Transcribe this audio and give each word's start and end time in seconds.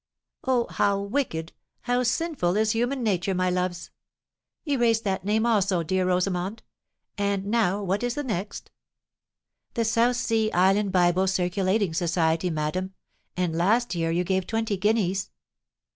Oh! 0.45 0.65
how 0.67 0.99
wicked—how 0.99 2.01
sinful 2.01 2.57
is 2.57 2.71
human 2.71 3.03
nature, 3.03 3.35
my 3.35 3.51
loves! 3.51 3.91
Erase 4.67 4.99
that 5.01 5.23
name 5.23 5.45
also, 5.45 5.83
dear 5.83 6.07
Rosamond. 6.07 6.63
And 7.19 7.45
now 7.45 7.83
what 7.83 8.01
is 8.01 8.15
the 8.15 8.23
next?" 8.23 8.71
"The 9.75 9.85
South 9.85 10.15
Sea 10.15 10.51
Island 10.53 10.91
Bible 10.91 11.27
Circulating 11.27 11.93
Society, 11.93 12.49
madam; 12.49 12.95
and 13.37 13.55
last 13.55 13.93
year 13.93 14.09
you 14.09 14.23
gave 14.23 14.47
twenty 14.47 14.75
guineas." 14.75 15.29